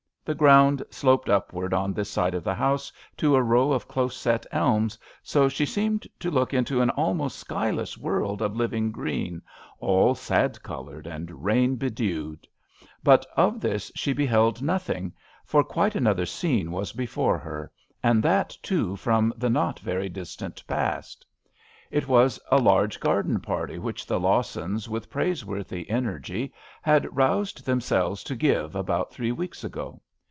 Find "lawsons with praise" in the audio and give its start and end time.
24.19-25.43